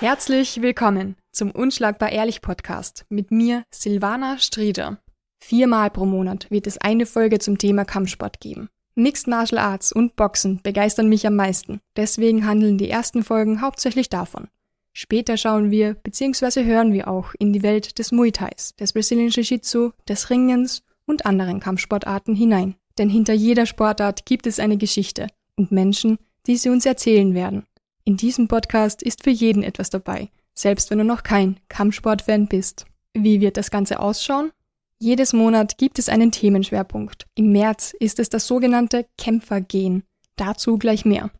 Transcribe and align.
Herzlich 0.00 0.60
willkommen 0.60 1.16
zum 1.32 1.50
Unschlagbar 1.50 2.12
Ehrlich 2.12 2.42
Podcast 2.42 3.06
mit 3.08 3.30
mir, 3.30 3.64
Silvana 3.70 4.36
Strieder. 4.36 4.98
Viermal 5.42 5.88
pro 5.88 6.04
Monat 6.04 6.50
wird 6.50 6.66
es 6.66 6.76
eine 6.76 7.06
Folge 7.06 7.38
zum 7.38 7.56
Thema 7.56 7.86
Kampfsport 7.86 8.38
geben. 8.38 8.68
Mixed 8.94 9.26
Martial 9.26 9.58
Arts 9.58 9.92
und 9.92 10.14
Boxen 10.14 10.60
begeistern 10.62 11.08
mich 11.08 11.26
am 11.26 11.34
meisten. 11.34 11.80
Deswegen 11.96 12.46
handeln 12.46 12.76
die 12.76 12.90
ersten 12.90 13.24
Folgen 13.24 13.62
hauptsächlich 13.62 14.10
davon. 14.10 14.48
Später 14.92 15.38
schauen 15.38 15.70
wir 15.70 15.94
bzw. 15.94 16.64
hören 16.64 16.92
wir 16.92 17.08
auch 17.08 17.32
in 17.38 17.54
die 17.54 17.62
Welt 17.62 17.98
des 17.98 18.12
Muay 18.12 18.32
Thais, 18.32 18.74
des 18.78 18.92
Brazilian 18.92 19.30
Jiu-Jitsu, 19.30 19.92
des 20.06 20.28
Ringens 20.28 20.82
und 21.06 21.24
anderen 21.24 21.58
Kampfsportarten 21.58 22.34
hinein. 22.34 22.74
Denn 22.98 23.08
hinter 23.08 23.32
jeder 23.32 23.64
Sportart 23.64 24.26
gibt 24.26 24.46
es 24.46 24.60
eine 24.60 24.76
Geschichte 24.76 25.28
und 25.56 25.72
Menschen, 25.72 26.18
die 26.46 26.58
sie 26.58 26.68
uns 26.68 26.84
erzählen 26.84 27.32
werden. 27.32 27.64
In 28.08 28.16
diesem 28.16 28.46
Podcast 28.46 29.02
ist 29.02 29.24
für 29.24 29.30
jeden 29.30 29.64
etwas 29.64 29.90
dabei, 29.90 30.30
selbst 30.54 30.90
wenn 30.90 30.98
du 30.98 31.04
noch 31.04 31.24
kein 31.24 31.58
Kampfsportfan 31.68 32.46
bist. 32.46 32.86
Wie 33.14 33.40
wird 33.40 33.56
das 33.56 33.72
Ganze 33.72 33.98
ausschauen? 33.98 34.52
Jedes 35.00 35.32
Monat 35.32 35.76
gibt 35.76 35.98
es 35.98 36.08
einen 36.08 36.30
Themenschwerpunkt. 36.30 37.26
Im 37.34 37.50
März 37.50 37.96
ist 37.98 38.20
es 38.20 38.28
das 38.28 38.46
sogenannte 38.46 39.06
Kämpfergehen. 39.18 40.04
Dazu 40.36 40.78
gleich 40.78 41.04
mehr. 41.04 41.32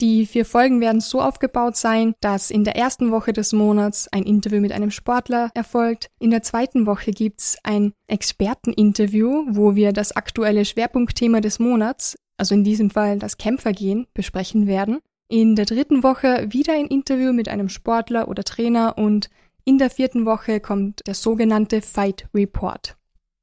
Die 0.00 0.24
vier 0.26 0.44
Folgen 0.44 0.80
werden 0.80 1.00
so 1.00 1.20
aufgebaut 1.20 1.76
sein, 1.76 2.14
dass 2.20 2.52
in 2.52 2.62
der 2.62 2.76
ersten 2.76 3.10
Woche 3.10 3.32
des 3.32 3.52
Monats 3.52 4.06
ein 4.12 4.22
Interview 4.22 4.60
mit 4.60 4.70
einem 4.70 4.92
Sportler 4.92 5.50
erfolgt. 5.54 6.10
In 6.20 6.30
der 6.30 6.44
zweiten 6.44 6.86
Woche 6.86 7.10
gibt's 7.10 7.56
ein 7.64 7.92
Experteninterview, 8.06 9.46
wo 9.48 9.74
wir 9.74 9.92
das 9.92 10.12
aktuelle 10.12 10.64
Schwerpunktthema 10.64 11.40
des 11.40 11.58
Monats, 11.58 12.14
also 12.36 12.54
in 12.54 12.62
diesem 12.62 12.90
Fall 12.90 13.18
das 13.18 13.36
Kämpfergehen, 13.36 14.06
besprechen 14.14 14.68
werden. 14.68 15.00
In 15.28 15.56
der 15.56 15.64
dritten 15.64 16.02
Woche 16.02 16.46
wieder 16.50 16.74
ein 16.74 16.86
Interview 16.86 17.32
mit 17.32 17.48
einem 17.48 17.70
Sportler 17.70 18.28
oder 18.28 18.44
Trainer 18.44 18.98
und 18.98 19.30
in 19.64 19.78
der 19.78 19.88
vierten 19.88 20.26
Woche 20.26 20.60
kommt 20.60 21.06
der 21.06 21.14
sogenannte 21.14 21.80
Fight 21.80 22.28
Report. 22.34 22.96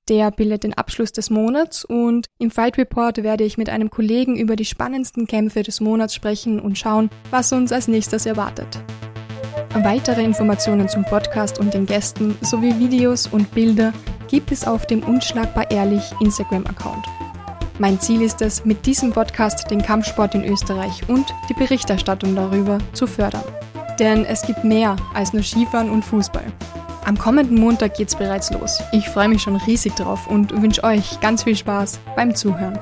Der 0.07 0.29
bildet 0.29 0.63
den 0.63 0.75
Abschluss 0.75 1.11
des 1.11 1.31
Monats 1.31 1.83
und 1.83 2.27
im 2.37 2.52
Fight 2.52 2.77
Report 2.77 3.23
werde 3.23 3.43
ich 3.43 3.57
mit 3.57 3.69
einem 3.69 3.89
Kollegen 3.89 4.37
über 4.37 4.55
die 4.55 4.65
spannendsten 4.65 5.25
Kämpfe 5.25 5.63
des 5.63 5.79
Monats 5.79 6.13
sprechen 6.13 6.59
und 6.59 6.77
schauen, 6.77 7.09
was 7.31 7.52
uns 7.52 7.71
als 7.71 7.87
nächstes 7.87 8.27
erwartet. 8.27 8.83
Weitere 9.73 10.23
Informationen 10.23 10.87
zum 10.87 11.03
Podcast 11.03 11.59
und 11.59 11.73
den 11.73 11.87
Gästen 11.87 12.37
sowie 12.41 12.77
Videos 12.77 13.25
und 13.25 13.52
Bilder 13.55 13.93
gibt 14.27 14.52
es 14.52 14.67
auf 14.67 14.85
dem 14.85 15.02
Unschlagbar 15.03 15.71
Ehrlich 15.71 16.03
Instagram-Account. 16.19 17.30
Mein 17.81 17.99
Ziel 17.99 18.21
ist 18.21 18.43
es, 18.43 18.63
mit 18.63 18.85
diesem 18.85 19.11
Podcast 19.11 19.71
den 19.71 19.81
Kampfsport 19.81 20.35
in 20.35 20.45
Österreich 20.45 21.01
und 21.09 21.33
die 21.49 21.55
Berichterstattung 21.55 22.35
darüber 22.35 22.77
zu 22.93 23.07
fördern. 23.07 23.43
Denn 23.97 24.23
es 24.23 24.43
gibt 24.43 24.63
mehr 24.63 24.97
als 25.15 25.33
nur 25.33 25.41
Skifahren 25.41 25.89
und 25.89 26.05
Fußball. 26.05 26.45
Am 27.05 27.17
kommenden 27.17 27.59
Montag 27.59 27.95
geht's 27.95 28.15
bereits 28.15 28.52
los. 28.52 28.83
Ich 28.91 29.09
freue 29.09 29.29
mich 29.29 29.41
schon 29.41 29.55
riesig 29.55 29.95
drauf 29.95 30.27
und 30.27 30.61
wünsche 30.61 30.83
euch 30.83 31.19
ganz 31.21 31.41
viel 31.41 31.55
Spaß 31.55 31.99
beim 32.15 32.35
Zuhören. 32.35 32.77